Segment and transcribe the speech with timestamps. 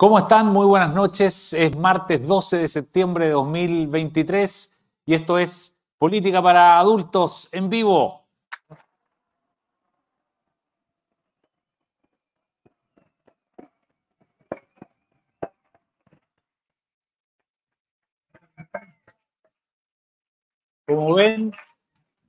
[0.00, 0.46] ¿Cómo están?
[0.46, 1.52] Muy buenas noches.
[1.52, 4.72] Es martes 12 de septiembre de 2023
[5.04, 8.24] y esto es Política para Adultos en vivo.
[20.86, 21.52] Como ven,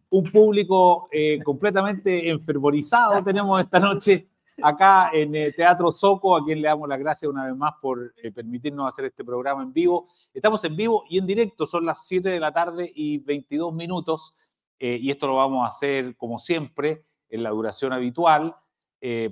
[0.10, 4.28] un público eh, completamente enfervorizado tenemos esta noche
[4.62, 8.14] acá en eh, Teatro Soco, a quien le damos las gracias una vez más por
[8.18, 10.08] eh, permitirnos hacer este programa en vivo.
[10.34, 14.34] Estamos en vivo y en directo, son las 7 de la tarde y 22 minutos,
[14.80, 18.56] eh, y esto lo vamos a hacer como siempre, en la duración habitual,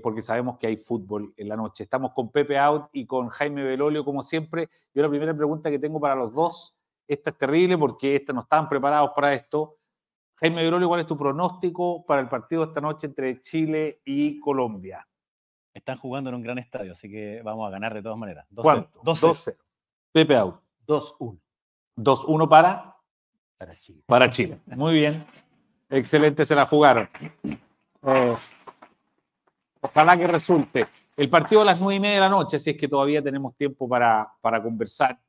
[0.02, 1.84] porque sabemos que hay fútbol en la noche.
[1.84, 4.68] Estamos con Pepe Out y con Jaime Belolio, como siempre.
[4.96, 6.76] Yo la primera pregunta que tengo para los dos,
[7.08, 9.80] esta es terrible porque esta no estaban preparados para esto.
[10.36, 15.06] Jaime Belolio, ¿cuál es tu pronóstico para el partido esta noche entre Chile y Colombia?
[15.74, 18.48] Están jugando en un gran estadio, así que vamos a ganar de todas maneras.
[18.52, 19.56] 2-0.
[20.12, 20.56] Pepe out.
[20.88, 21.40] 2-1.
[21.98, 22.96] 2-1 para.
[23.58, 24.04] Para Chile.
[24.06, 24.60] Para Chile.
[24.66, 25.26] Muy bien.
[25.90, 27.10] Excelente, se la jugaron.
[28.02, 28.36] Eh,
[29.82, 30.88] ojalá que resulte.
[31.16, 33.56] El partido a las nueve y media de la noche, si es que todavía tenemos
[33.56, 35.20] tiempo para, para conversar.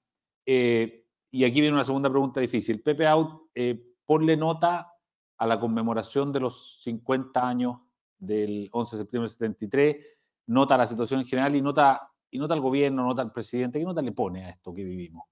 [0.47, 2.81] Eh, y aquí viene una segunda pregunta difícil.
[2.81, 4.93] Pepe Out, eh, ponle nota
[5.37, 7.79] a la conmemoración de los 50 años
[8.19, 10.20] del 11 de septiembre del 73
[10.51, 13.79] nota la situación en general y nota, y nota al gobierno, nota al presidente.
[13.79, 15.25] ¿Qué nota le pone a esto que vivimos?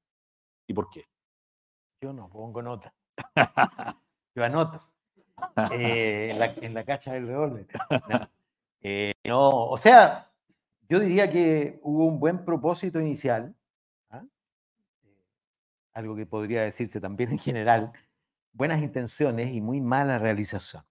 [0.66, 1.06] ¿Y por qué?
[2.00, 2.94] Yo no pongo nota.
[4.34, 4.80] Yo anoto.
[5.72, 6.30] Eh,
[6.60, 7.66] en, la, cacha del revólver.
[8.80, 10.30] Eh, o sea,
[10.88, 13.56] yo diría que hubo un buen propósito inicial,
[14.10, 14.24] ¿ah?
[15.02, 15.24] eh,
[15.94, 17.92] algo que podría decirse también en general,
[18.52, 20.84] buenas intenciones y muy mala realización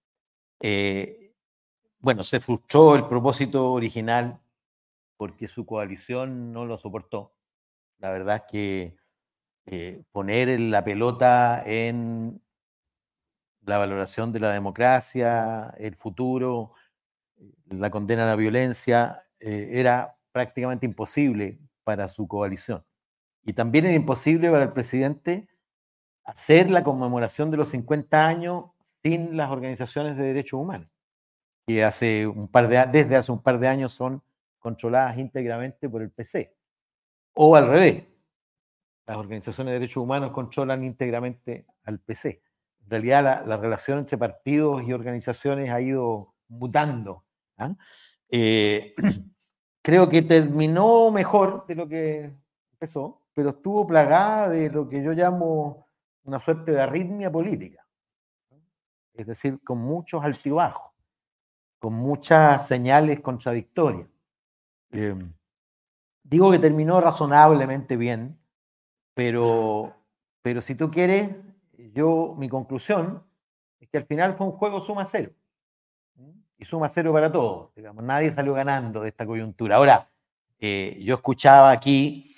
[2.00, 4.40] bueno, se frustró el propósito original
[5.16, 7.34] porque su coalición no lo soportó.
[7.98, 8.96] La verdad es que
[9.66, 12.40] eh, poner la pelota en
[13.62, 16.72] la valoración de la democracia, el futuro,
[17.66, 22.84] la condena a la violencia, eh, era prácticamente imposible para su coalición.
[23.44, 25.48] Y también era imposible para el presidente
[26.24, 28.66] hacer la conmemoración de los 50 años
[29.02, 30.88] sin las organizaciones de derechos humanos
[31.68, 34.22] que hace un par de, desde hace un par de años son
[34.58, 36.56] controladas íntegramente por el PC.
[37.34, 38.04] O al revés,
[39.06, 42.42] las organizaciones de derechos humanos controlan íntegramente al PC.
[42.84, 47.26] En realidad la, relación entre partidos y organizaciones ha ido mutando.
[47.58, 47.76] ¿ah?
[48.30, 48.94] Eh,
[49.82, 52.34] creo que terminó mejor de lo que
[52.72, 55.86] empezó, pero estuvo plagada de lo que yo llamo
[56.22, 57.86] una suerte de arritmia política.
[59.12, 60.87] Es decir, con muchos altibajos
[61.78, 64.08] con muchas señales contradictorias.
[64.90, 65.32] Em,
[66.22, 68.38] digo que terminó razonablemente bien,
[69.14, 69.94] pero,
[70.42, 71.34] pero si tú quieres,
[71.92, 73.24] yo, mi conclusión
[73.80, 75.32] es que al final fue un juego suma cero.
[76.60, 77.72] Y suma cero para todos.
[77.76, 79.76] Digamos, nadie salió ganando de esta coyuntura.
[79.76, 80.10] Ahora,
[80.58, 82.34] eh, yo escuchaba aquí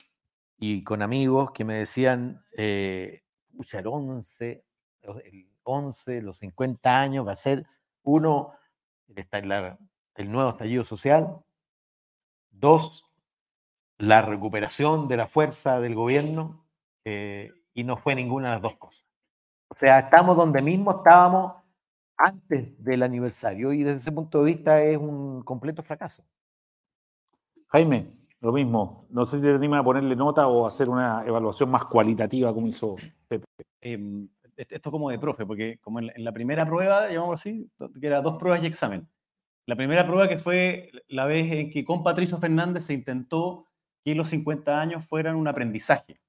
[0.58, 3.22] y con amigos que me decían, eh,
[3.72, 4.64] el 11,
[5.02, 7.66] el 11, los 50 años va a ser
[8.02, 8.52] uno
[9.16, 9.76] el,
[10.16, 11.42] el nuevo estallido social.
[12.50, 13.10] Dos,
[13.98, 16.64] la recuperación de la fuerza del gobierno.
[17.04, 19.06] Eh, y no fue ninguna de las dos cosas.
[19.68, 21.54] O sea, estamos donde mismo estábamos
[22.16, 26.24] antes del aniversario y desde ese punto de vista es un completo fracaso.
[27.68, 29.06] Jaime, lo mismo.
[29.10, 32.66] No sé si te anima a ponerle nota o hacer una evaluación más cualitativa como
[32.66, 32.96] hizo
[33.28, 33.44] Pepe.
[33.80, 34.28] Em,
[34.68, 37.70] esto como de profe, porque como en la, primera prueba, llamamos así,
[38.00, 39.08] que era dos pruebas y examen.
[39.66, 43.66] La primera prueba que fue la vez en que con Patricio Fernández se intentó
[44.04, 46.20] que los 50 años fueran un aprendizaje.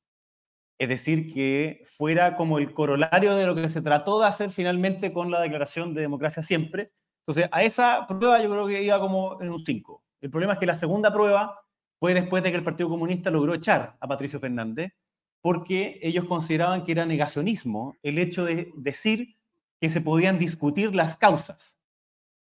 [0.77, 5.13] Es decir, que fuera como el corolario de lo que se trató de hacer finalmente
[5.13, 6.91] con la declaración de democracia siempre.
[7.21, 10.03] Entonces, a esa prueba yo creo que iba como en un 5.
[10.21, 11.59] El problema es que la segunda prueba
[11.99, 14.93] fue después de que el Partido Comunista logró echar a Patricio Fernández
[15.41, 19.37] porque ellos consideraban que era negacionismo el hecho de decir
[19.79, 21.77] que se podían discutir las causas.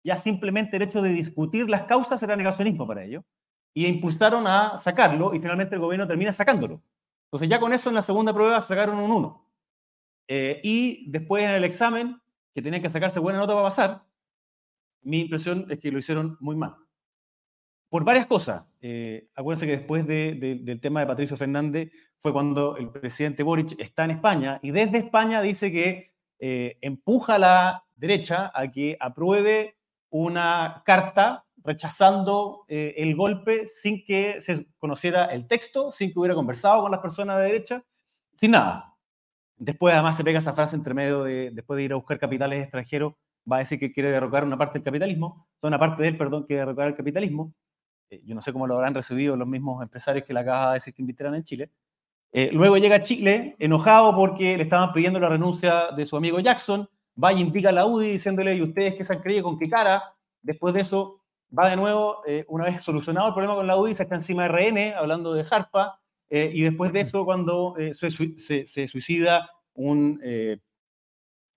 [0.04, 3.24] Ya simplemente el hecho de discutir las causas era negacionismo para ellos.
[3.72, 6.82] Y impulsaron a sacarlo y finalmente el gobierno termina sacándolo.
[7.26, 9.50] Entonces ya con eso en la segunda prueba sacaron un 1.
[10.28, 12.20] Eh, y después en el examen,
[12.54, 14.06] que tenían que sacarse buena nota para pasar,
[15.02, 16.83] mi impresión es que lo hicieron muy mal
[17.94, 18.64] por varias cosas.
[18.82, 24.04] Eh, acuérdense que después del tema de Patricio Fernández fue cuando el presidente Boric está
[24.04, 29.76] en España y desde España dice que eh, empuja a la derecha a que apruebe
[30.10, 36.34] una carta rechazando eh, el golpe sin que se conociera el texto, sin que hubiera
[36.34, 37.84] conversado con las personas de derecha,
[38.34, 38.92] sin nada.
[39.56, 42.60] Después además se pega esa frase entre medio de, después de ir a buscar capitales
[42.60, 43.12] extranjeros,
[43.48, 46.42] va a decir que quiere derrocar una parte del capitalismo, una parte de él, perdón,
[46.42, 47.54] quiere derrocar el capitalismo.
[48.10, 50.74] Eh, yo no sé cómo lo habrán recibido los mismos empresarios que le acaba de
[50.74, 51.70] decir que invitaran en Chile.
[52.36, 56.40] Eh, luego llega a Chile enojado porque le estaban pidiendo la renuncia de su amigo
[56.40, 56.88] Jackson,
[57.22, 59.68] va y indica a la UDI diciéndole, ¿y ustedes qué se han creído con qué
[59.68, 60.02] cara?
[60.42, 61.20] Después de eso,
[61.56, 64.48] va de nuevo, eh, una vez solucionado el problema con la UDI, se está encima
[64.48, 69.48] de RN, hablando de Harpa, eh, y después de eso, cuando eh, se, se, suicida
[69.74, 70.20] un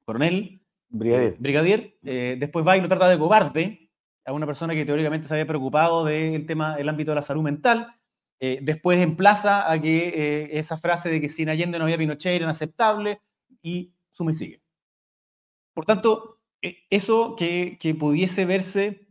[0.06, 1.98] coronel, brigadier, brigadier
[2.40, 3.87] después va y lo trata de cobarde
[4.27, 7.41] a una persona que teóricamente se había preocupado del tema, el ámbito de la salud
[7.41, 7.95] mental,
[8.39, 13.19] después emplaza a que esa frase de que sin Allende no había Pinochet era inaceptable,
[13.62, 14.62] y suma y sigue.
[15.74, 19.07] Por tanto, eso que, que pudiese verse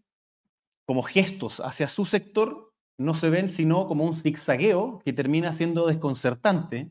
[0.86, 5.86] como gestos hacia su sector no se ven sino como un zigzagueo que termina siendo
[5.86, 6.90] desconcertante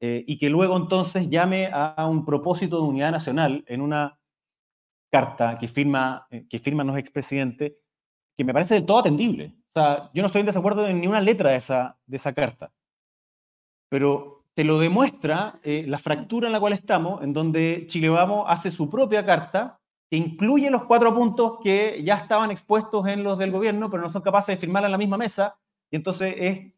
[0.00, 4.18] eh, y que luego entonces llame a un propósito de unidad nacional en una
[5.14, 7.74] carta que firma, eh, que firman los expresidentes,
[8.36, 9.54] que me parece del todo atendible.
[9.68, 12.32] O sea, yo no estoy en desacuerdo en ni una letra de esa, de esa
[12.32, 12.72] carta,
[13.88, 18.46] pero te lo demuestra eh, la fractura en la cual estamos, en donde Chile Vamos
[18.48, 19.78] hace su propia carta
[20.10, 24.10] que incluye los cuatro puntos que ya estaban expuestos en los del gobierno, pero no
[24.10, 25.56] son capaces de firmar en la misma mesa,
[25.92, 26.72] y entonces es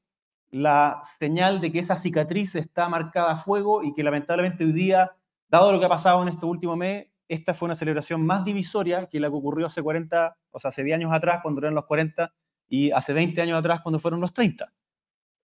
[0.51, 5.13] la señal de que esa cicatriz está marcada a fuego y que lamentablemente hoy día,
[5.49, 9.07] dado lo que ha pasado en este último mes, esta fue una celebración más divisoria
[9.07, 11.87] que la que ocurrió hace 40, o sea, hace 10 años atrás, cuando eran los
[11.87, 12.33] 40,
[12.69, 14.73] y hace 20 años atrás, cuando fueron los 30.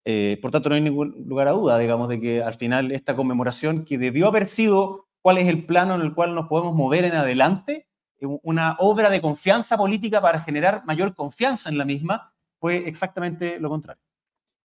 [0.05, 3.15] Eh, por tanto, no hay ningún lugar a duda, digamos, de que al final esta
[3.15, 7.05] conmemoración, que debió haber sido cuál es el plano en el cual nos podemos mover
[7.05, 7.87] en adelante,
[8.19, 13.59] eh, una obra de confianza política para generar mayor confianza en la misma, fue exactamente
[13.59, 14.03] lo contrario.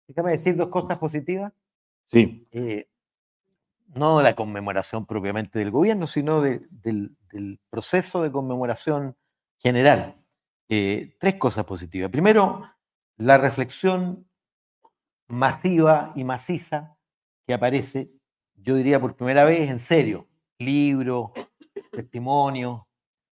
[0.07, 1.51] Déjame decir dos cosas positivas.
[2.05, 2.47] Sí.
[2.51, 2.87] Eh,
[3.95, 7.17] no la conmemoración propiamente del gobierno, sino del,
[7.69, 9.15] proceso de conmemoración
[9.57, 10.21] general.
[10.69, 12.09] Eh, tres cosas positivas.
[12.09, 12.69] Primero,
[13.17, 14.29] la reflexión
[15.27, 16.97] masiva y maciza
[17.47, 18.11] que aparece,
[18.55, 20.27] yo diría por primera vez en serio,
[20.59, 21.31] libros,
[21.91, 22.81] testimonios,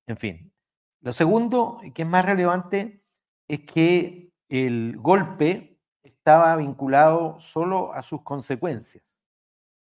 [0.08, 0.54] en fin.
[1.02, 3.04] Lo segundo, que es más relevante,
[3.48, 9.22] es que el golpe estaba vinculado solo a sus consecuencias.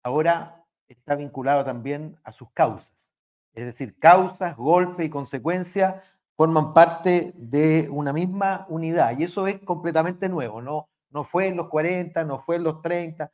[0.03, 0.62] Ahora
[0.93, 3.15] está vinculado también a sus causas.
[3.55, 6.03] Es decir, causas, golpe y consecuencia
[6.37, 9.19] forman parte de una misma unidad.
[9.19, 10.63] Y eso es completamente nuevo.
[10.63, 13.31] No, no fue en los 40, no fue en los 30,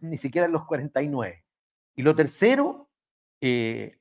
[0.00, 1.44] ni siquiera en los 49.
[1.94, 2.88] Y lo tercero
[3.40, 3.98] eh,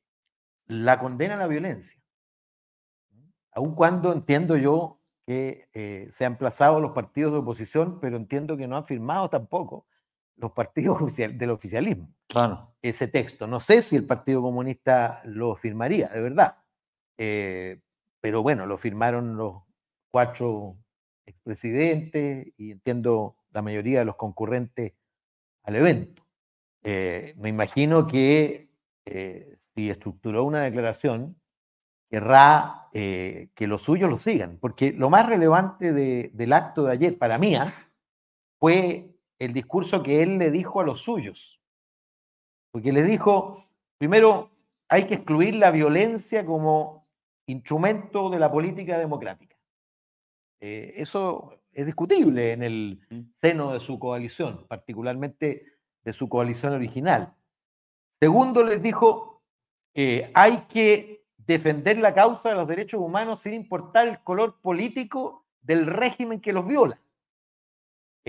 [0.65, 2.01] la condena a la violencia.
[3.51, 8.57] Aun cuando entiendo yo que eh, se han emplazado los partidos de oposición, pero entiendo
[8.57, 9.86] que no han firmado tampoco
[10.39, 12.13] los partidos del oficialismo.
[12.27, 12.74] Claro.
[12.81, 13.48] Ese texto.
[13.48, 16.58] No sé si el Partido Comunista lo firmaría, de verdad.
[17.17, 17.81] Eh,
[18.22, 19.63] pero bueno, lo firmaron los
[20.12, 20.77] cuatro
[21.25, 24.93] expresidentes y entiendo la mayoría de los concurrentes
[25.63, 26.24] al evento.
[26.84, 28.69] me imagino que
[29.05, 31.39] eh, si estructuró una declaración,
[32.10, 37.17] querrá eh, que los suyos lo sigan, porque lo más relevante del acto de ayer
[37.17, 37.74] para mí ¿ah?
[38.60, 41.60] fue el discurso que él le dijo a los suyos,
[42.72, 43.63] porque le dijo,
[43.98, 44.51] primero,
[44.89, 47.08] hay que excluir la violencia como
[47.48, 49.58] instrumento de la política democrática.
[50.62, 55.65] Eh, eso es discutible en el seno de su coalición, particularmente
[56.03, 57.34] de su coalición original.
[58.22, 59.41] Segundo, les dijo,
[59.93, 65.46] eh, hay que defender la causa de los derechos humanos sin importar el color político
[65.62, 67.00] del régimen que los viola.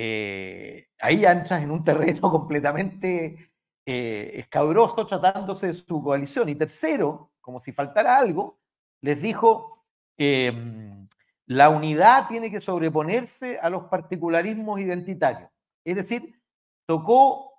[0.03, 3.53] Eh, ahí entras en un terreno completamente
[3.85, 6.49] eh, escabroso tratándose de su coalición.
[6.49, 8.59] Y tercero, como si faltara algo,
[9.03, 9.85] les dijo,
[10.17, 11.07] em,
[11.47, 15.51] la unidad tiene que sobreponerse a los particularismos identitarios.
[15.85, 16.41] Es decir,
[16.87, 17.53] tocó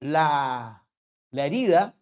[0.00, 0.82] la
[1.32, 1.96] la herida,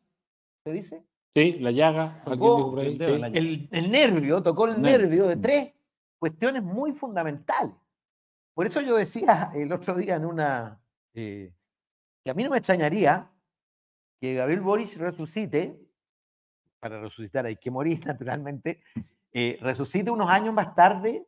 [0.64, 1.04] ¿se dice?
[1.34, 2.22] Sí, la llaga.
[2.26, 5.74] el, nervio, tocó el nervio de tres
[6.18, 7.74] cuestiones muy fundamentales.
[8.54, 10.80] Por eso yo decía el otro día en una,
[11.14, 11.52] eh,
[12.24, 13.30] que a mí no me extrañaría
[14.20, 15.80] que Gabriel Boris resucite,
[16.78, 18.82] para resucitar hay que morir naturalmente,
[19.32, 21.26] eh, resucite unos años más tarde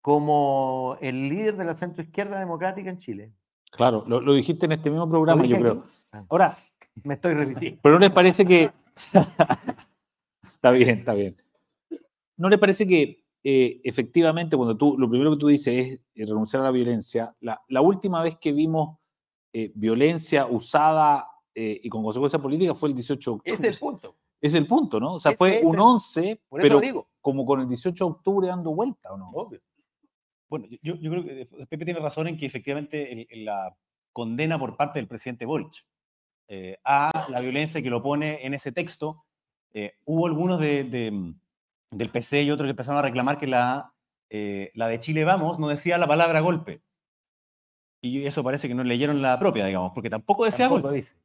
[0.00, 3.32] como el líder de la centroizquierda democrática en Chile.
[3.70, 5.84] Claro, lo, dijiste en este mismo programa, yo creo.
[6.12, 6.24] Ah.
[6.30, 6.58] Ahora,
[7.04, 7.80] me estoy repitiendo.
[7.82, 8.72] Pero ¿no les parece que...
[10.42, 11.36] está bien, está bien.
[12.36, 16.60] ¿No les parece que eh, efectivamente, cuando tú, lo primero que tú dices es renunciar
[16.62, 18.98] a la violencia, la, la última vez que vimos
[19.54, 23.54] eh, violencia usada eh, y con consecuencias políticas fue el 18 de octubre.
[23.54, 24.16] Es el punto.
[24.40, 25.14] Es el punto, ¿no?
[25.14, 27.08] O sea, fue es un el- 11, Por eso pero digo.
[27.22, 29.30] como con el 18 de octubre dando vuelta, ¿o no?
[29.30, 29.60] Obvio.
[30.50, 33.74] Bueno, yo, yo creo que eh, Pepe tiene razón en que efectivamente el- el- la
[34.12, 35.84] condena por parte del presidente Boric
[36.48, 39.24] eh, a la violencia que lo pone en ese texto,
[39.72, 41.40] eh, hubo algunos de, de, mm,
[41.90, 43.94] del PC y otros que empezaron a reclamar que la,
[44.30, 46.82] eh, la de Chile Vamos no decía la palabra golpe.
[48.02, 50.96] Y eso parece que no leyeron la propia, digamos, porque tampoco decía Tampoco golpe.
[50.96, 51.16] dice.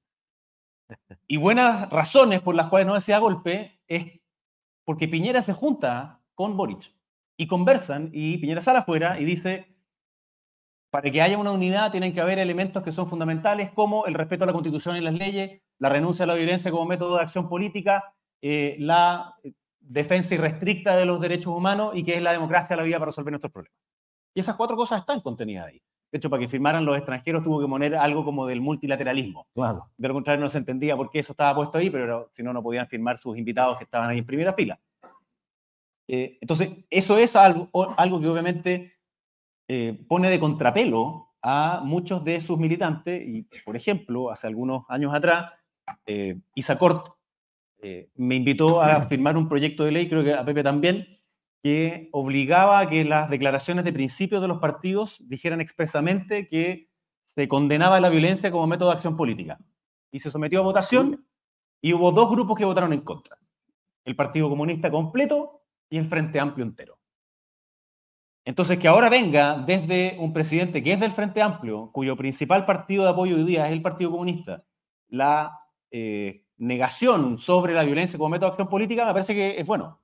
[1.28, 4.20] Y buenas razones por las cuales no decía golpe es
[4.86, 6.94] porque Piñera se junta con Boric
[7.38, 9.76] y conversan y Piñera sale afuera y dice,
[10.92, 14.44] para que haya una unidad tienen que haber elementos que son fundamentales como el respeto
[14.44, 17.50] a la constitución y las leyes, la renuncia a la violencia como método de acción
[17.50, 19.36] política, eh, la
[19.84, 23.32] defensa irrestricta de los derechos humanos y que es la democracia la vía para resolver
[23.32, 23.78] nuestros problemas.
[24.34, 25.82] Y esas cuatro cosas están contenidas ahí.
[26.12, 29.48] De hecho, para que firmaran los extranjeros tuvo que poner algo como del multilateralismo.
[29.54, 29.90] Claro.
[29.98, 32.54] De lo contrario, no se entendía por qué eso estaba puesto ahí, pero si no,
[32.54, 34.80] no podían firmar sus invitados que estaban ahí en primera fila.
[36.08, 38.94] Eh, entonces, eso es algo, algo que obviamente
[39.68, 43.22] eh, pone de contrapelo a muchos de sus militantes.
[43.26, 45.52] Y, por ejemplo, hace algunos años atrás,
[46.06, 47.08] eh, Isa Cort
[47.84, 51.06] eh, me invitó a firmar un proyecto de ley, creo que a Pepe también,
[51.62, 56.90] que obligaba a que las declaraciones de principios de los partidos dijeran expresamente que
[57.26, 59.60] se condenaba la violencia como método de acción política.
[60.12, 61.28] Y se sometió a votación
[61.82, 63.38] y hubo dos grupos que votaron en contra.
[64.06, 67.00] El Partido Comunista completo y el Frente Amplio entero.
[68.46, 73.04] Entonces, que ahora venga desde un presidente que es del Frente Amplio, cuyo principal partido
[73.04, 74.64] de apoyo hoy día es el Partido Comunista,
[75.08, 75.60] la
[75.92, 80.02] eh, negación sobre la violencia como método de acción política, me parece que es bueno.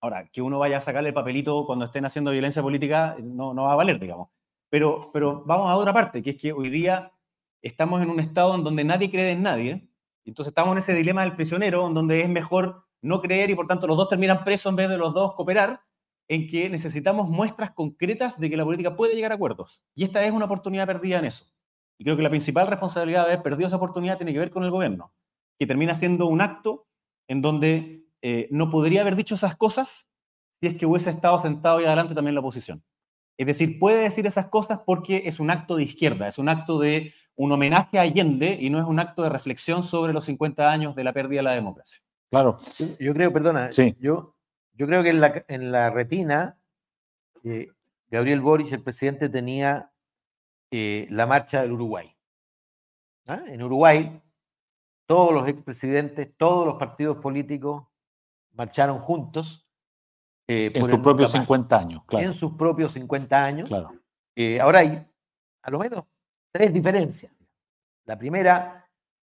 [0.00, 3.64] Ahora, que uno vaya a sacarle el papelito cuando estén haciendo violencia política no, no
[3.64, 4.30] va a valer, digamos.
[4.68, 7.12] Pero, pero vamos a otra parte, que es que hoy día
[7.60, 9.88] estamos en un estado en donde nadie cree en nadie,
[10.24, 13.66] entonces estamos en ese dilema del prisionero, en donde es mejor no creer y por
[13.66, 15.82] tanto los dos terminan presos en vez de los dos cooperar,
[16.28, 19.82] en que necesitamos muestras concretas de que la política puede llegar a acuerdos.
[19.94, 21.52] Y esta es una oportunidad perdida en eso.
[21.98, 24.64] Y creo que la principal responsabilidad de haber perdido esa oportunidad tiene que ver con
[24.64, 25.12] el gobierno,
[25.62, 26.88] que termina siendo un acto
[27.28, 30.08] en donde eh, no podría haber dicho esas cosas
[30.60, 32.82] si es que hubiese estado sentado y adelante también la oposición.
[33.38, 36.80] Es decir, puede decir esas cosas porque es un acto de izquierda, es un acto
[36.80, 40.68] de un homenaje a Allende y no es un acto de reflexión sobre los 50
[40.68, 42.02] años de la pérdida de la democracia.
[42.28, 42.56] Claro.
[42.98, 43.94] Yo, creo, perdona, Sí.
[44.00, 44.34] yo,
[44.72, 46.58] yo creo que en la, en la retina,
[47.44, 47.68] eh,
[48.10, 49.92] Gabriel Boric, el presidente, tenía
[50.72, 52.16] eh, la marcha del Uruguay.
[53.28, 53.44] ¿Ah?
[53.46, 54.20] En Uruguay,
[55.12, 57.84] todos los expresidentes, todos los partidos políticos
[58.52, 59.68] marcharon juntos.
[60.48, 61.46] eh, En sus propios nunca más.
[61.46, 62.26] 50 años, claro.
[62.26, 63.68] En sus propios 50 años.
[63.68, 63.92] claro.
[64.34, 65.06] Eh, ahora hay
[65.60, 66.04] a lo menos
[66.50, 67.30] tres diferencias.
[68.06, 68.88] La primera,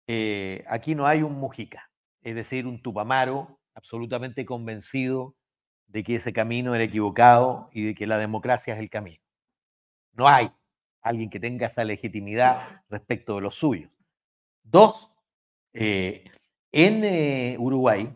[0.06, 5.34] eh, aquí no hay un Mujica, es decir, un Tupamaro absolutamente convencido
[5.86, 9.22] de que ese camino era equivocado y de que la democracia es el camino.
[10.12, 10.52] No hay
[11.00, 13.90] alguien que tenga esa legitimidad respecto de los suyos.
[14.62, 15.09] Dos,
[15.72, 16.24] eh,
[16.72, 18.14] en eh, Uruguay,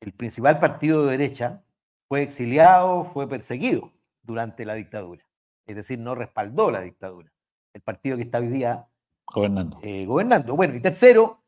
[0.00, 1.62] el principal partido de derecha
[2.08, 3.92] fue exiliado, fue perseguido
[4.22, 5.24] durante la dictadura
[5.64, 7.32] es decir, no respaldó la dictadura.
[7.72, 8.86] El partido que está hoy día
[9.26, 9.78] Gobernando.
[9.82, 10.56] eh, gobernando.
[10.56, 11.40] Bueno, y tercero,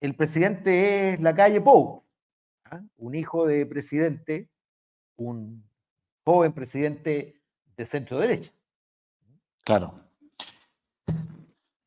[0.00, 2.04] el presidente es la calle Pou,
[2.66, 2.80] ¿ah?
[2.98, 4.50] un hijo de presidente,
[5.16, 5.64] un
[6.24, 7.40] joven presidente
[7.76, 8.52] de centro derecha.
[9.64, 9.94] Claro.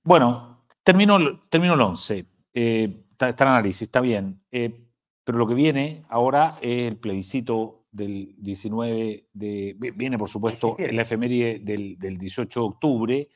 [0.03, 2.25] Bueno, terminó, el- terminó el 11.
[2.53, 4.41] Eh, está, está el análisis, está bien.
[4.51, 4.85] Eh,
[5.23, 9.75] pero lo que viene ahora es el plebiscito del 19 de...
[9.79, 10.89] vi- Viene, por supuesto, 17.
[10.91, 13.29] en la efeméride del, del 18 de octubre,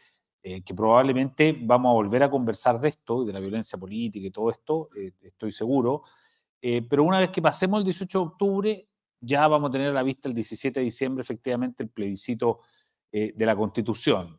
[0.44, 4.32] eh, que probablemente vamos a volver a conversar de esto, de la violencia política y
[4.32, 6.04] todo esto, eh, estoy seguro.
[6.62, 8.88] Pero una vez que pasemos el 18 de octubre,
[9.22, 12.60] ya vamos a tener a la vista el 17 de diciembre, efectivamente, el plebiscito
[13.10, 14.38] de la Constitución.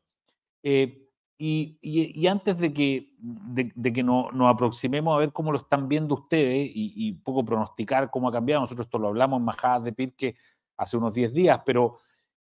[0.63, 1.10] Eh,
[1.43, 6.15] y, antes de que, de, que no- nos aproximemos a ver cómo lo están viendo
[6.15, 9.93] ustedes y, y poco pronosticar cómo ha cambiado, nosotros esto lo hablamos en Majadas de
[9.95, 10.37] Pirque
[10.77, 11.97] hace unos 10 días, pero,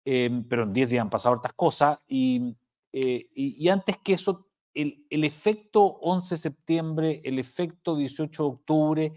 [0.03, 1.99] eh, pero en 10 días han pasado hartas cosas.
[2.07, 2.55] Y,
[2.91, 8.49] eh, y, antes que eso, el, el efecto 11 de septiembre, el efecto 18 de
[8.49, 9.13] octubre,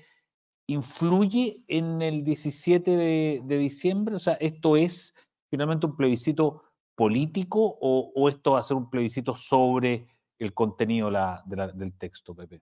[0.66, 4.14] ¿influye en el 17 de, de diciembre?
[4.16, 5.14] O sea, ¿esto es
[5.48, 6.64] finalmente un plebiscito
[7.04, 10.06] político o, o esto va a ser un plebiscito sobre
[10.38, 12.60] el contenido la- de la- del texto, Pepe?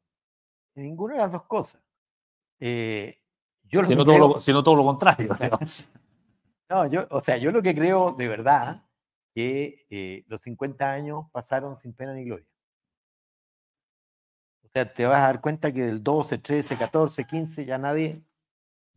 [0.76, 1.82] Ninguna de las dos cosas.
[2.60, 3.20] Eh,
[3.64, 5.36] yo Si no, todo lo, si no todo lo contrario.
[6.70, 8.84] No, yo, o sea, yo lo que creo de verdad
[9.34, 12.46] que eh, los 50 años pasaron sin pena ni gloria.
[14.62, 18.22] O sea, te vas a dar cuenta que del 12, 13, 14, 15 ya nadie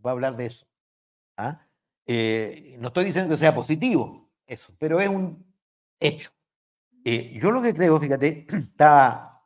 [0.05, 0.67] va a hablar de eso.
[1.38, 1.65] ¿ah?
[2.05, 5.46] Eh, no estoy diciendo que sea positivo eso, pero es un
[6.00, 6.31] hecho.
[7.05, 9.41] Eh, yo lo que creo, fíjate, está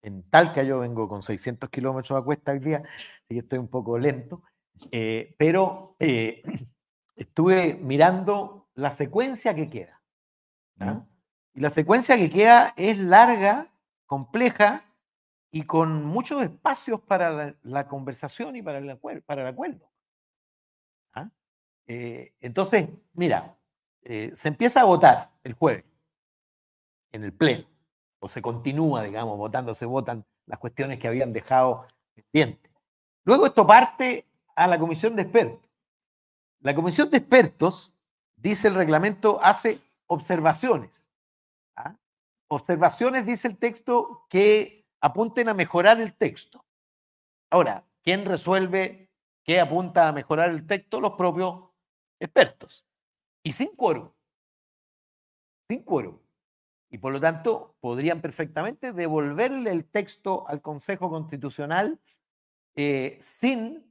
[0.00, 2.82] en Talca, yo vengo con 600 kilómetros a cuesta al día,
[3.22, 4.42] así que estoy un poco lento,
[4.92, 5.96] eh, pero
[7.16, 10.00] estuve mirando la secuencia que queda.
[11.54, 13.72] Y la secuencia que queda es larga,
[14.06, 14.84] compleja
[15.50, 19.88] y con muchos espacios para la, conversación y para el, para el acuerdo.
[21.12, 21.30] ¿ah?
[21.86, 23.56] Eh, entonces, mira,
[24.04, 25.84] eh, se empieza a votar el jueves
[27.12, 27.66] en el Pleno,
[28.18, 32.70] o se continúa, digamos, votando, se votan las cuestiones que habían dejado pendientes.
[33.24, 35.70] Luego esto parte a la comisión de expertos.
[36.60, 37.96] La comisión de expertos,
[38.36, 41.06] dice el reglamento, hace observaciones.
[41.76, 41.96] ¿ah?
[42.48, 46.64] Observaciones, dice el texto, que apunten a mejorar el texto.
[47.50, 49.10] Ahora, ¿quién resuelve
[49.44, 51.00] qué apunta a mejorar el texto?
[51.00, 51.70] Los propios
[52.18, 52.86] expertos.
[53.44, 54.10] Y sin quórum.
[55.68, 56.18] Sin quórum.
[56.90, 62.00] Y por lo tanto, podrían perfectamente devolverle el texto al Consejo Constitucional
[62.74, 63.84] eh, sin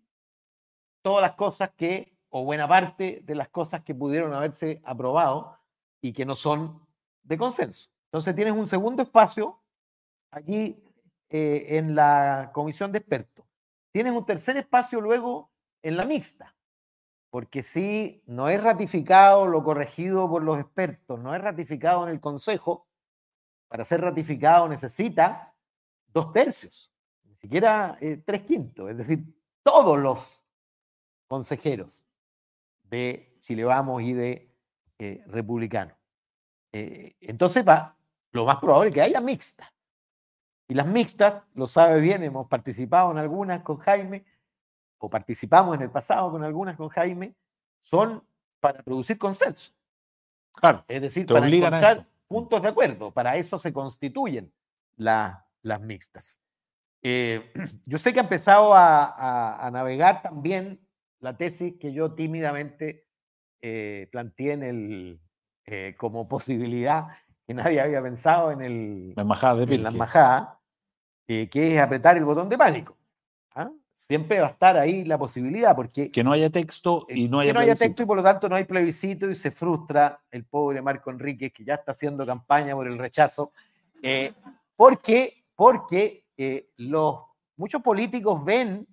[1.02, 5.60] todas las cosas que, o buena parte de las cosas que pudieron haberse aprobado
[6.02, 6.86] y que no son
[7.22, 7.90] de consenso.
[8.06, 9.62] Entonces tienes un segundo espacio
[10.32, 10.84] allí
[11.30, 13.46] eh, en la comisión de expertos.
[13.92, 16.56] Tienes un tercer espacio luego en la mixta,
[17.34, 22.20] porque si no es ratificado lo corregido por los expertos, no es ratificado en el
[22.20, 22.86] Consejo,
[23.68, 25.52] para ser ratificado necesita
[26.10, 26.94] dos tercios,
[27.24, 29.26] ni siquiera eh, tres quintos, es decir,
[29.64, 30.46] todos los
[31.28, 32.06] consejeros
[32.84, 34.56] de Chile Vamos y de
[35.00, 35.98] eh, Republicano.
[36.72, 37.98] Eh, entonces va,
[38.32, 39.74] lo más probable es que haya mixta.
[40.68, 44.24] Y las mixtas, lo sabe bien, hemos participado en algunas con Jaime,
[45.04, 47.36] o participamos en el pasado con algunas con Jaime,
[47.82, 48.26] son
[48.62, 49.74] para producir consenso.
[50.54, 50.86] Claro.
[50.88, 53.12] Es decir, para encontrar puntos de acuerdo.
[53.12, 54.54] Para eso se constituyen
[54.96, 56.40] las mixtas.
[57.02, 57.52] Eh,
[57.86, 60.80] yo sé que ha empezado a, navegar también
[61.20, 63.06] la tesis que yo tímidamente
[63.62, 65.22] eh, planteé en el,
[65.66, 67.08] eh, como posibilidad
[67.46, 70.62] que nadie había pensado en, el, la embajada, de en la embajada
[71.28, 72.96] que es apretar el botón de pánico.
[73.94, 76.12] Siempre va a estar ahí la posibilidad, porque...
[76.12, 78.50] Que no haya texto y no haya Que no haya texto y por lo tanto
[78.50, 82.76] no hay plebiscito y se frustra el pobre Marco Enríquez, que ya está haciendo campaña
[82.76, 83.54] por el rechazo,
[84.02, 84.34] eh,
[84.76, 86.26] porque, porque
[86.78, 87.20] los,
[87.56, 88.86] muchos políticos ven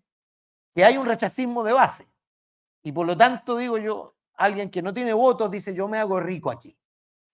[0.74, 2.06] que hay un rechazismo de base.
[2.82, 6.20] Y por lo tanto, digo yo, alguien que no tiene votos dice, yo me hago
[6.20, 6.76] rico aquí.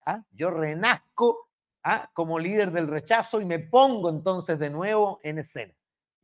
[0.07, 0.23] ¿ah?
[0.31, 1.51] Yo renazco
[1.85, 2.11] ¿ah?
[2.13, 5.75] como líder del rechazo y me pongo entonces de nuevo en escena.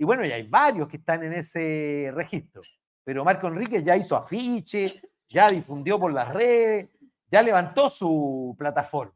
[0.02, 2.60] Y bueno, ya hay varios que están en ese registro.
[3.04, 6.88] Pero Marco Enrique ya hizo afiche, ya difundió por las redes,
[7.30, 9.14] ya levantó su plataforma,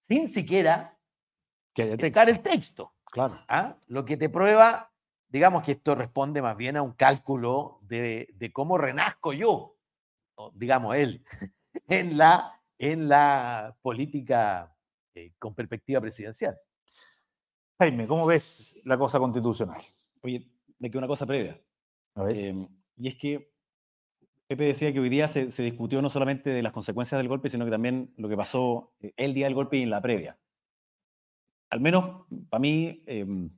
[0.00, 0.98] sin siquiera
[1.74, 2.94] que el texto.
[3.04, 3.38] Claro.
[3.48, 3.76] ¿ah?
[3.88, 4.90] Lo que te prueba,
[5.28, 9.76] digamos que esto responde más bien a un cálculo de, de cómo renazco yo
[10.54, 11.22] digamos él,
[11.86, 14.74] en la, en la política
[15.14, 16.58] eh, con perspectiva presidencial.
[17.78, 19.82] Jaime, ¿cómo ves la cosa constitucional?
[20.22, 21.60] Oye, me queda una cosa previa.
[22.28, 23.50] Em, y es que
[24.48, 27.64] Pepe decía que hoy día se, discutió no solamente de las consecuencias del golpe, sino
[27.64, 30.38] que también lo que pasó eh, el día del golpe y en la previa.
[31.70, 33.50] Al menos para mí, em,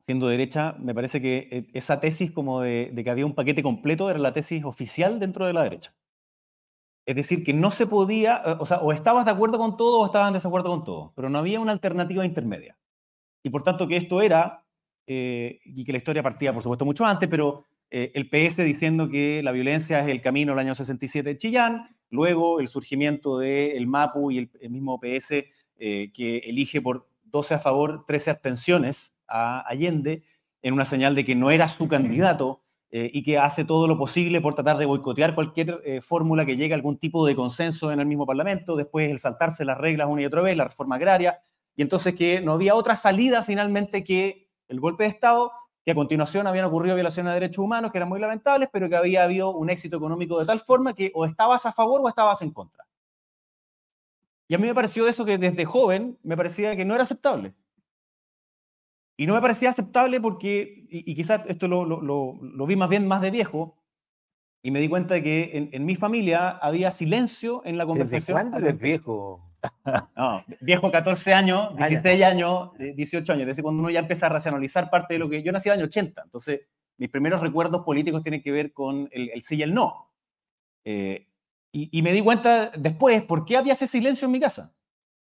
[0.00, 4.10] siendo derecha, me parece que eh, esa tesis como de, que había un paquete completo
[4.10, 5.94] era la tesis oficial dentro de la derecha.
[7.06, 10.00] Es decir, que no se podía, eh, o sea, o estabas de acuerdo con todo
[10.00, 12.76] o estabas en desacuerdo con todo, pero no había una alternativa intermedia.
[13.42, 14.61] Y por tanto que esto era,
[15.06, 19.42] eh, y que la historia partía, por supuesto, mucho antes, pero el PS diciendo que
[19.42, 24.30] la violencia es el camino del año 67 de Chillán, luego el surgimiento del MAPU
[24.30, 25.44] y el, el mismo PS
[25.78, 30.22] que elige por 12 a favor, 13 abstenciones a Allende
[30.62, 33.98] en una señal de que no era su candidato eh, y que hace todo lo
[33.98, 37.90] posible por tratar de boicotear cualquier eh, fórmula que llegue a algún tipo de consenso
[37.90, 40.96] en el mismo Parlamento, después el saltarse las reglas una y otra vez, la reforma
[40.96, 41.40] agraria,
[41.74, 44.41] y entonces que no había otra salida finalmente que
[44.72, 45.52] el golpe de Estado,
[45.84, 48.96] que a continuación habían ocurrido violaciones de derechos humanos que eran muy lamentables, pero que
[48.96, 52.40] había habido un éxito económico de tal forma que o estabas a favor o estabas
[52.42, 52.86] en contra.
[54.48, 57.54] Y a mí me pareció eso que desde joven me parecía que no era aceptable.
[59.16, 63.30] Y no me parecía aceptable porque, y, quizás esto lo, vi más bien más de
[63.30, 63.76] viejo,
[64.62, 68.00] y me di cuenta de que en, en mi familia había silencio en la ¿Desde
[68.00, 68.34] conversación.
[68.34, 69.51] cuándo al eres viejo?
[70.16, 72.00] No, viejo 14 años, Ah, ya.
[72.00, 73.42] 16 años, eh, 18 años.
[73.42, 75.42] Es decir, cuando uno ya empieza a racionalizar parte de lo que...
[75.42, 76.60] Yo nací en el año 80, entonces
[76.98, 80.10] mis primeros recuerdos políticos tienen que ver con el, el sí y el no.
[80.84, 81.26] Eh,
[81.72, 84.74] y, y me di cuenta después por qué había ese silencio en mi casa.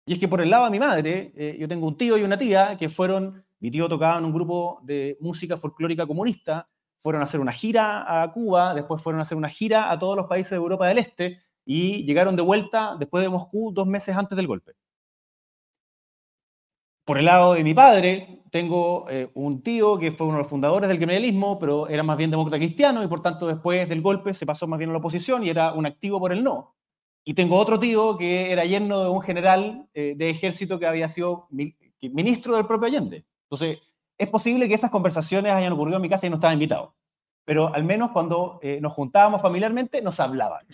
[0.07, 2.23] Y es que por el lado de mi madre, eh, yo tengo un tío y
[2.23, 7.23] una tía que fueron, mi tío tocaba en un grupo de música folclórica comunista, fueron
[7.23, 10.27] a hacer una gira a Cuba, después fueron a hacer una gira a todos los
[10.27, 14.37] países de Europa del Este y llegaron de vuelta después de Moscú dos meses antes
[14.37, 14.75] del golpe.
[17.05, 20.49] Por el lado de mi padre, tengo eh, un tío que fue uno de los
[20.49, 24.33] fundadores del gremialismo, pero era más bien demócrata cristiano y por tanto después del golpe
[24.33, 26.75] se pasó más bien a la oposición y era un activo por el no.
[27.25, 31.09] Y tengo otro tío que era yerno de un general eh, de ejército que había
[31.09, 33.25] sido mi- ministro del propio Allende.
[33.51, 33.79] Entonces,
[34.19, 36.95] es posible que esas conversaciones hayan ocurrido en mi casa y no estaba invitado.
[37.45, 40.67] Pero al menos cuando eh, nos juntábamos familiarmente, nos hablaban.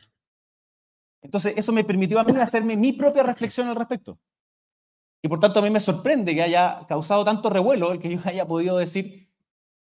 [1.22, 4.18] Entonces, eso me permitió a mí hacerme mi propia reflexión al respecto.
[5.22, 8.20] Y por tanto, a mí me sorprende que haya causado tanto revuelo el que yo
[8.24, 9.28] haya podido decir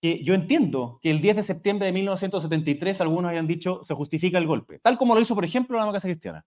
[0.01, 4.37] que yo entiendo que el 10 de septiembre de 1973 algunos hayan dicho se justifica
[4.37, 6.45] el golpe, tal como lo hizo, por ejemplo, la democracia cristiana.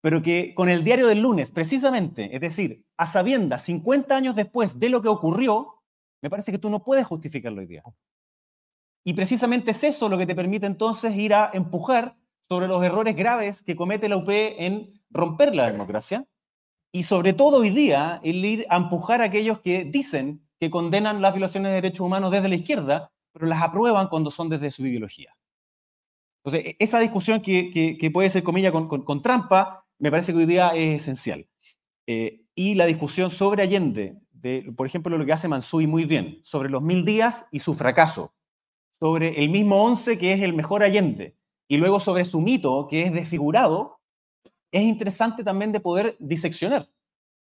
[0.00, 4.78] Pero que con el diario del lunes, precisamente, es decir, a sabiendas 50 años después
[4.78, 5.82] de lo que ocurrió,
[6.22, 7.82] me parece que tú no puedes justificarlo hoy día.
[9.04, 12.16] Y precisamente es eso lo que te permite entonces ir a empujar
[12.48, 16.26] sobre los errores graves que comete la UP en romper la democracia
[16.92, 21.20] y sobre todo hoy día el ir a empujar a aquellos que dicen que condenan
[21.22, 24.84] las violaciones de derechos humanos desde la izquierda, pero las aprueban cuando son desde su
[24.86, 25.36] ideología.
[26.44, 30.10] Entonces, e- esa discusión que, que- que puede ser, comilla, con, con- con trampa, me
[30.10, 31.46] parece que hoy día es esencial.
[32.06, 36.40] Eh, y la discusión sobre Allende, de, por ejemplo, lo que hace Mansui muy bien,
[36.42, 38.32] sobre los mil días y su fracaso,
[38.92, 41.36] sobre el mismo once que es el mejor Allende,
[41.68, 44.00] y luego sobre su mito que es desfigurado,
[44.72, 46.88] es interesante también de poder diseccionar,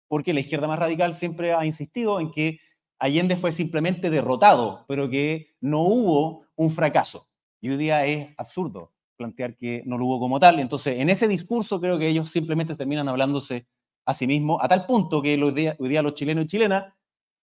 [0.07, 2.59] porque la izquierda más radical siempre ha insistido en que
[2.99, 7.27] Allende fue simplemente derrotado, pero que no hubo un fracaso.
[7.61, 10.59] Y hoy día es absurdo plantear que no lo hubo como tal.
[10.59, 13.67] Entonces, en ese discurso creo que ellos simplemente terminan hablándose
[14.05, 15.51] a sí mismos, a tal punto que hoy
[15.89, 16.93] día, los chilenos y chilenas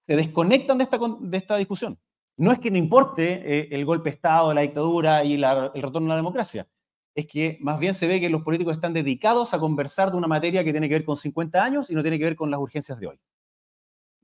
[0.05, 1.99] se desconectan de esta, de esta discusión.
[2.37, 5.43] No es que no importe eh, el golpe de Estado, la dictadura y el
[5.73, 6.67] retorno a la democracia,
[7.15, 10.27] es que más bien se ve que los políticos están dedicados a conversar de una
[10.27, 12.59] materia que tiene que ver con 50 años y no tiene que ver con las
[12.59, 13.19] urgencias de hoy.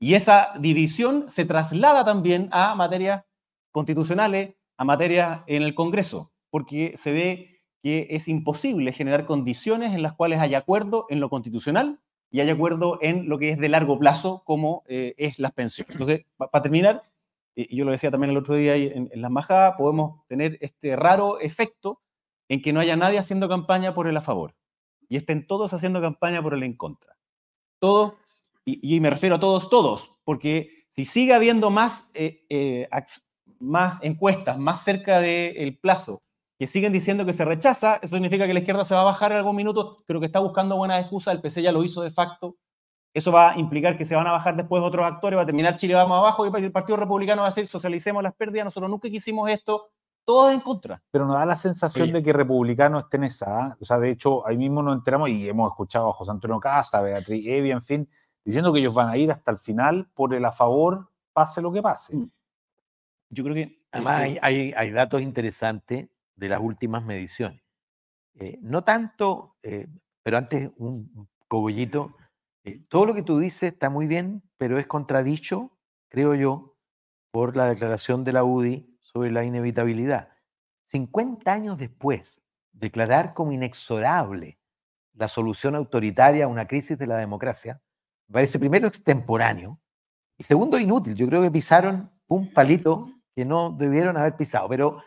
[0.00, 3.24] Y esa división se traslada también a materias
[3.70, 10.02] constitucionales, a materias en el Congreso, porque se ve que es imposible generar condiciones en
[10.02, 13.68] las cuales haya acuerdo en lo constitucional y haya acuerdo en lo que es de
[13.68, 15.94] largo plazo, como eh, es las pensiones.
[15.94, 17.02] Entonces, para terminar,
[17.68, 20.96] y yo lo decía también el otro día en, en la embajada, podemos tener este
[20.96, 22.00] raro efecto
[22.48, 24.54] en que no haya nadie haciendo campaña por el a favor
[25.08, 27.16] y estén todos haciendo campaña por el en contra.
[27.80, 28.14] Todos,
[28.64, 32.88] y, me refiero a todos, todos, porque si sigue habiendo más, eh, eh,
[33.58, 36.22] más encuestas más cerca del plazo
[36.58, 39.32] que siguen diciendo que se rechaza, eso significa que la izquierda se va a bajar
[39.32, 42.10] en algún minuto, creo que está buscando buenas excusas, el PC ya lo hizo de
[42.10, 42.56] facto,
[43.12, 45.76] eso va a implicar que se van a bajar después otros actores, va a terminar
[45.76, 49.08] Chile vamos abajo y el Partido Republicano va a decir socialicemos las pérdidas, nosotros nunca
[49.08, 49.90] quisimos esto,
[50.24, 51.02] todos en contra.
[51.10, 52.12] Pero nos da la sensación Oye.
[52.12, 53.46] de que republicanos estén esa.
[53.66, 53.76] ¿ah?
[53.80, 56.98] O sea, de hecho, ahí mismo nos enteramos y hemos escuchado a José Antonio Casa,
[56.98, 58.08] a Beatriz Evi, en fin,
[58.44, 61.72] diciendo que ellos van a ir hasta el final por el a favor, pase lo
[61.72, 62.16] que pase.
[62.16, 62.30] Mm.
[63.30, 63.80] Yo creo que...
[63.92, 67.60] Además, hay, hay- hay datos interesantes de las últimas mediciones.
[68.34, 69.88] Eh, no tanto, eh,
[70.22, 72.14] pero antes un un cogollito.
[72.64, 75.76] Eh, todo lo que tú dices está muy bien, pero es contradicho,
[76.08, 76.76] creo yo,
[77.30, 80.28] por la declaración de la UDI sobre la inevitabilidad.
[80.84, 82.42] 50 años después,
[82.72, 84.58] declarar como inexorable
[85.14, 87.80] la solución autoritaria a una crisis de la democracia,
[88.30, 89.78] parece primero extemporáneo
[90.38, 91.14] y segundo inútil.
[91.14, 95.02] Yo creo que pisaron un palito que no debieron haber pisado, pero,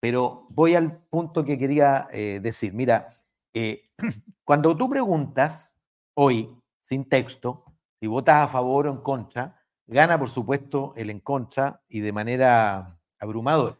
[0.00, 2.74] pero voy al punto que quería eh, decir.
[2.74, 3.08] Mira,
[3.54, 3.90] eh,
[4.44, 5.78] cuando tú preguntas
[6.14, 7.64] hoy, sin texto,
[7.98, 12.12] si votas a favor o en contra, gana por supuesto el en contra y de
[12.12, 13.78] manera abrumadora.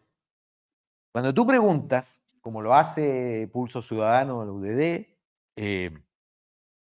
[1.12, 5.06] Cuando tú preguntas, como lo hace Pulso Ciudadano, el UDD,
[5.56, 5.90] eh,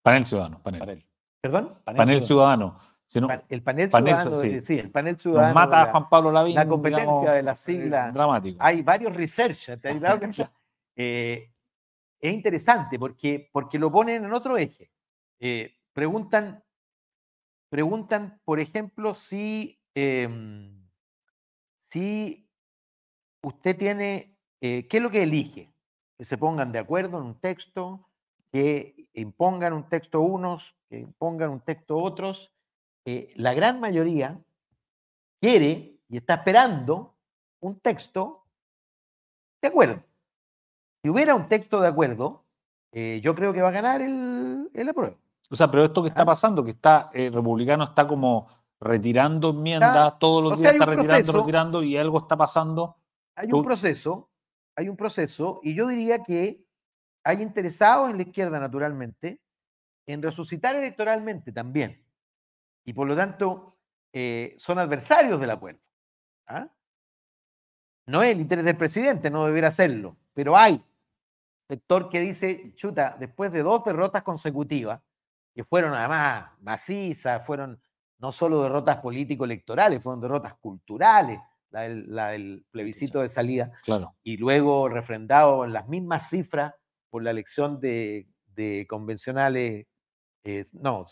[0.04, 0.80] Panel ciudadano, panel.
[0.80, 1.06] Panel.
[1.42, 2.78] perdón, Panel, ciudadano.
[3.06, 4.62] Si no, Pa- el panel panel, ciudadano, sí.
[4.62, 5.54] sí, el panel nos ciudadano.
[5.54, 6.56] mata la- a Juan Pablo Lavín.
[6.56, 8.14] la competencia digamos, de las eh, siglas.
[8.14, 8.58] Dramático.
[8.62, 9.82] hay varios researchers.
[10.96, 11.50] Eh,
[12.20, 14.92] es interesante porque, porque lo ponen en otro eje.
[15.40, 16.64] Eh, preguntan,
[17.70, 20.88] preguntan, por ejemplo, si, em,
[21.78, 22.50] si
[23.42, 25.74] usted tiene eh, ¿qué es lo que elige?
[26.18, 28.08] Que se pongan de acuerdo en un texto,
[28.52, 32.54] que impongan un texto unos, que impongan un texto otros.
[33.06, 34.40] Eh, la gran mayoría
[35.40, 37.16] quiere y está esperando
[37.60, 38.46] un texto
[39.62, 40.04] de acuerdo.
[41.02, 42.46] Si hubiera un texto de acuerdo,
[42.92, 45.18] eh, yo creo que va a ganar el, el apruebo.
[45.52, 48.48] O sea, pero esto que está pasando, que está, el republicano está como
[48.80, 51.40] retirando enmiendas, todos los o días está retirando, proceso.
[51.40, 52.96] retirando, y algo está pasando.
[53.36, 54.32] Hay un proceso,
[54.78, 56.66] hay un proceso, y yo diría que
[57.26, 59.42] hay interesados en la izquierda, naturalmente,
[60.08, 62.02] en resucitar electoralmente también.
[62.86, 63.78] Y por lo tanto,
[64.14, 65.82] eh, son adversarios del acuerdo.
[66.48, 66.70] ¿ah?
[68.06, 70.82] No es el interés del presidente, no debería hacerlo, pero hay
[71.68, 75.02] sector que dice, chuta, después de dos derrotas consecutivas,
[75.54, 77.82] que fueron además macizas, fueron
[78.20, 81.40] no solo derrotas político-electorales, fueron derrotas culturales,
[81.72, 84.16] la del, la del plebiscito de salida, Claro.
[84.24, 86.74] y luego refrendado en las mismas cifras
[87.10, 89.88] por la elección de, de convencionales,
[90.44, 91.06] eh, no,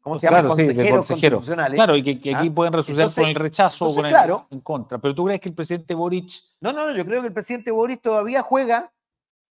[0.00, 0.40] ¿cómo se llama?
[0.40, 1.36] Claro, sí, de Consejeros consejero.
[1.36, 1.76] constitucionales.
[1.76, 2.54] Claro, y que, que aquí ¿ah?
[2.54, 4.46] pueden resucitar con el Entonces- rechazo o con el claro.
[4.50, 4.98] en contra.
[4.98, 7.70] Pero tú crees que el presidente Boric No, no, no, yo creo que el presidente
[7.70, 8.92] Boris todavía juega,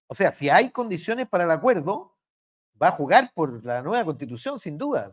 [0.09, 2.14] o sea, si hay condiciones para el acuerdo,
[2.83, 5.11] va a jugar por la nueva constitución, sin duda.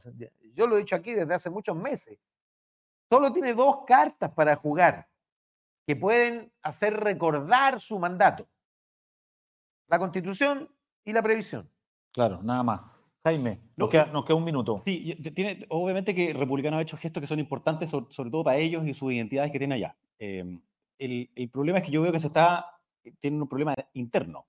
[0.53, 2.19] Yo lo he dicho aquí desde hace muchos meses.
[3.09, 5.07] Solo tiene dos cartas para jugar
[5.85, 8.47] que pueden hacer recordar su mandato.
[9.87, 10.69] La constitución
[11.03, 11.69] y la previsión.
[12.13, 12.81] Claro, nada más.
[13.23, 14.81] Jaime, No, nos, queda, nos queda un minuto.
[14.83, 18.57] Sí, tiene, obviamente que Republicano ha hecho gestos que son importantes, sobre, sobre todo para
[18.57, 19.95] ellos y sus identidades que tienen allá.
[20.17, 20.59] Eh,
[20.97, 22.65] el, el problema es que yo veo que se está,
[23.19, 24.47] tiene un problema interno.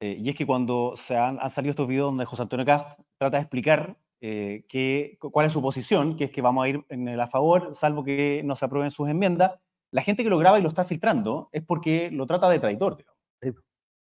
[0.00, 2.98] Eh, y es que cuando se han, han salido estos videos donde José Antonio Cast
[3.18, 6.68] trata de explicar eh, que- cu- cuál es su posición, que es que vamos a
[6.68, 9.52] ir en el a favor, salvo que no se aprueben sus enmiendas,
[9.92, 13.04] la gente que lo graba y lo está filtrando es porque lo trata de traidor.
[13.42, 13.50] Sí.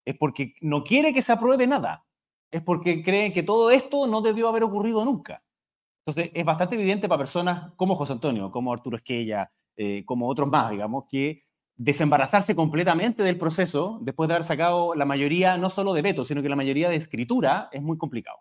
[0.05, 2.05] Es porque no quiere que se apruebe nada.
[2.51, 5.43] Es porque creen que todo esto no debió haber ocurrido nunca.
[6.05, 10.49] Entonces, es bastante evidente para personas como José Antonio, como Arturo Esquella, eh, como otros
[10.49, 11.43] más, digamos, que
[11.77, 16.41] desembarazarse completamente del proceso, después de haber sacado la mayoría, no solo de veto, sino
[16.41, 18.39] que la mayoría de escritura, es muy complicado.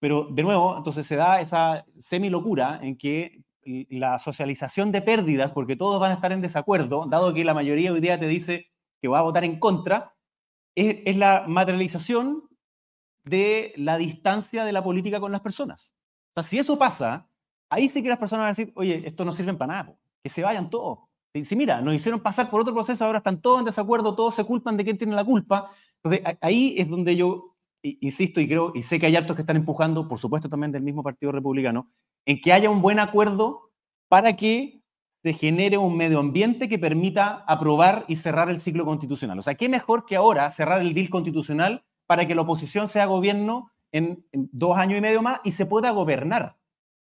[0.00, 5.76] Pero, de nuevo, entonces se da esa semi-locura en que la socialización de pérdidas, porque
[5.76, 8.66] todos van a estar en desacuerdo, dado que la mayoría hoy día te dice
[9.00, 10.14] que va a votar en contra,
[10.74, 12.48] es, la materialización
[13.24, 15.94] de la distancia de la política con las personas.
[16.34, 17.28] O si eso pasa,
[17.70, 20.28] ahí sí que las personas van a decir, oye, esto no sirve para nada, que
[20.28, 20.98] se vayan todos.
[21.42, 24.44] Si mira, nos hicieron pasar por otro proceso, ahora están todos en desacuerdo, todos se
[24.44, 25.68] culpan de quién tiene la culpa.
[26.02, 29.56] Entonces, ahí es donde yo insisto y creo, y sé que hay hartos que están
[29.56, 31.90] empujando, por supuesto también del mismo Partido Republicano,
[32.24, 33.72] en que haya un buen acuerdo
[34.08, 34.80] para que
[35.24, 39.38] se genere un medio ambiente que permita aprobar y cerrar el ciclo constitucional.
[39.38, 43.06] O sea, ¿qué mejor que ahora cerrar el deal constitucional para que la oposición sea
[43.06, 46.56] gobierno en dos años y medio más y se pueda gobernar?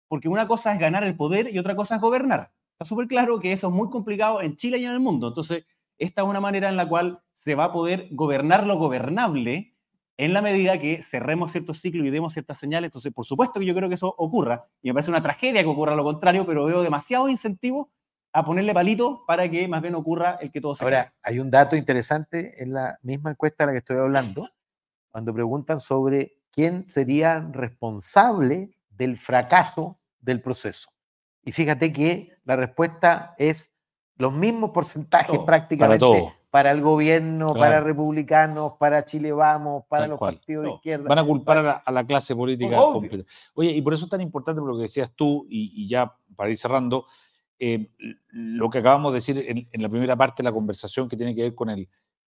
[0.08, 2.52] Porque una cosa es ganar el poder y otra cosa es gobernar.
[2.80, 5.28] Está súper claro que eso es muy complicado en Chile y en el mundo.
[5.28, 5.64] Entonces,
[5.98, 9.74] esta es una manera en la cual se va a poder gobernar lo gobernable
[10.16, 12.88] en la medida que cerremos ciertos ciclos y demos ciertas señales.
[12.88, 14.66] Entonces, por supuesto que yo creo que eso ocurra.
[14.80, 17.90] Y me parece una tragedia que ocurra lo contrario, pero veo demasiado incentivo
[18.32, 21.50] a ponerle palito para que más bien ocurra el que todo se Ahora, hay un
[21.50, 24.48] dato interesante en la misma encuesta de la que estoy hablando,
[25.10, 30.90] cuando preguntan sobre quién sería responsable del fracaso del proceso.
[31.44, 33.72] Y fíjate que la respuesta es
[34.16, 36.32] los mismos porcentajes Todo, prácticamente todo.
[36.50, 37.60] para el gobierno, Claro.
[37.60, 40.34] para republicanos, para Chile Vamos, para Tal los cual.
[40.34, 40.76] partidos de Todo.
[40.76, 41.08] izquierda.
[41.08, 42.92] Van a culpar a la, a la clase política Obvio.
[43.00, 43.24] completa.
[43.54, 46.14] Oye, y por eso es tan importante por lo que decías tú, y, y ya
[46.36, 47.06] para ir cerrando,
[47.58, 47.90] eh,
[48.28, 51.34] lo que acabamos de decir en, en la primera parte de la conversación que tiene
[51.34, 51.88] que ver con el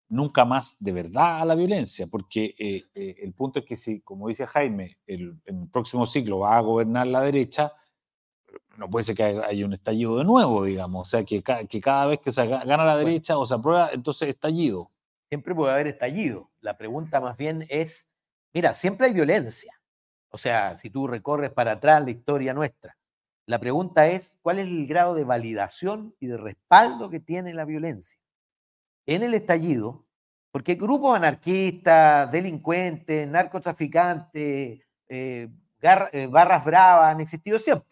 [0.08, 4.00] nunca más de verdad a la violencia, porque eh, eh, el punto es que si,
[4.00, 7.72] como dice Jaime, el, en el próximo ciclo va a gobernar la derecha,
[8.80, 11.80] no puede ser que haya un estallido de nuevo, digamos, o sea, que, ca- que
[11.80, 14.90] cada vez que se ga- gana la derecha o se aprueba, entonces estallido.
[15.28, 16.50] siempre puede haber estallido.
[16.60, 18.08] La pregunta más bien es,
[18.54, 19.72] mira, siempre hay violencia.
[20.30, 22.96] O sea, si tú recorres para atrás la historia nuestra,
[23.46, 27.64] la pregunta es, ¿cuál es el grado de validación y de respaldo que tiene la
[27.66, 28.18] violencia?
[29.06, 30.06] En el estallido,
[30.52, 35.48] porque grupos anarquistas, delincuentes, narcotraficantes, eh,
[35.82, 37.88] eh, barras bravas han existido siempre.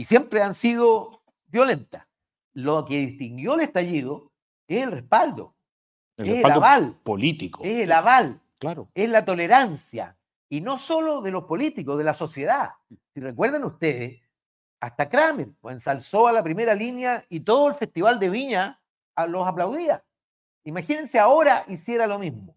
[0.00, 2.06] Y siempre han sido violentas.
[2.54, 4.32] Lo que distinguió el estallido
[4.66, 5.54] es el respaldo,
[6.16, 7.60] El es el respaldo aval, político.
[7.62, 8.88] es el aval, Claro.
[8.94, 10.16] es la tolerancia.
[10.48, 12.70] Y no solo de los políticos, de la sociedad.
[13.12, 14.22] Si recuerdan ustedes,
[14.80, 18.80] hasta Kramer pues, ensalzó a la primera línea y todo el Festival de Viña
[19.14, 20.02] a los aplaudía.
[20.64, 22.56] Imagínense ahora hiciera lo mismo.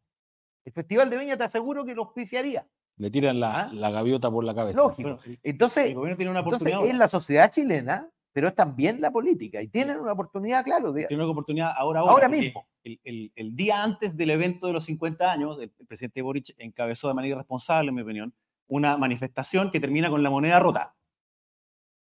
[0.63, 2.65] El Festival de Viña te aseguro que los pifiaría.
[2.97, 3.69] Le tiran la, ¿Ah?
[3.73, 4.77] la gaviota por la cabeza.
[4.77, 5.17] Lógico.
[5.17, 6.93] Bueno, Entonces, el gobierno tiene una entonces oportunidad.
[6.93, 9.61] es la sociedad chilena, pero es también la política.
[9.61, 12.67] Y tienen una oportunidad, claro, de, tiene una oportunidad ahora, Ahora porque mismo.
[12.83, 16.53] El, el- el día antes del evento de los 50 años, el, el presidente Boric
[16.57, 18.33] encabezó de manera irresponsable, en mi opinión,
[18.67, 20.95] una manifestación que termina con la moneda rota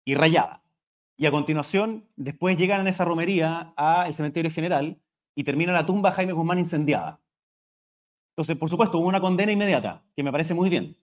[0.05, 0.62] y rayada.
[1.16, 5.01] Y a continuación, después llegan a esa romería al cementerio general
[5.35, 7.20] y termina la tumba Jaime Guzmán incendiada.
[8.37, 10.99] Entonces, por supuesto, hubo una condena inmediata, que me parece muy bien.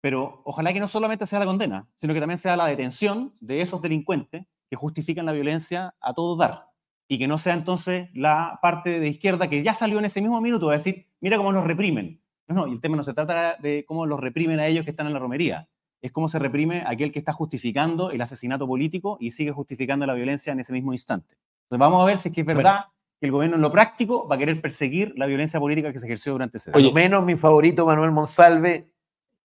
[0.00, 3.60] Pero ojalá que no solamente sea la condena, sino que también sea la detención de
[3.60, 6.72] esos delincuentes que justifican la violencia a todo dar.
[7.06, 10.40] Y que no sea entonces la parte de izquierda que ya salió en ese mismo
[10.40, 12.20] minuto a decir, mira cómo nos reprimen.
[12.48, 14.90] No, no, y el tema no se trata de cómo los reprimen a ellos que
[14.90, 15.68] están en la romería.
[16.02, 20.06] Es cómo se reprime a aquel que está justificando el asesinato político y sigue justificando
[20.06, 21.36] la violencia en ese mismo instante.
[21.66, 22.86] Entonces vamos a ver si es que es verdad
[23.24, 26.06] que el gobierno en lo práctico va a querer perseguir la violencia política que se
[26.06, 28.90] ejerció durante ese lo menos mi favorito, Manuel Monsalve,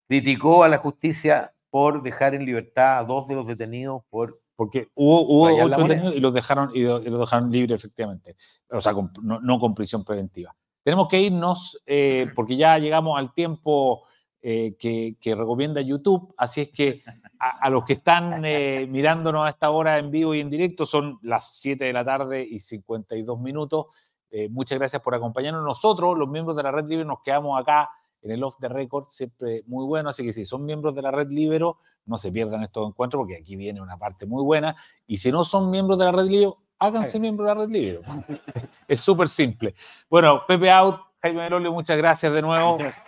[0.08, 4.88] criticó a la justicia por dejar en libertad a dos de los detenidos por Porque
[4.94, 8.34] hubo, hubo otros detenidos y los dejaron, y lo- y los dejaron libre, efectivamente.
[8.70, 10.52] O sea, con- no, no con prisión preventiva.
[10.82, 14.02] Tenemos que irnos eh, porque ya llegamos al tiempo
[14.40, 16.32] eh, que, que recomienda YouTube.
[16.36, 17.02] Así es que
[17.40, 20.86] a, a los que están eh, mirándonos a esta hora en vivo y en directo,
[20.86, 23.86] son las 7 de la tarde y 52 minutos.
[24.30, 25.64] Eh, muchas gracias por acompañarnos.
[25.64, 27.90] Nosotros, los miembros de la Red Libre, nos quedamos acá
[28.22, 30.10] en el Off the Record, siempre muy bueno.
[30.10, 33.36] Así que si son miembros de la Red Libero, no se pierdan estos encuentros porque
[33.36, 34.76] aquí viene una parte muy buena.
[35.06, 38.02] Y si no son miembros de la Red Libero, háganse miembros de la Red Libero.
[38.88, 39.74] es súper simple.
[40.08, 42.76] Bueno, Pepe Out, Jaime Melolio, muchas gracias de nuevo.
[42.76, 43.07] Gracias.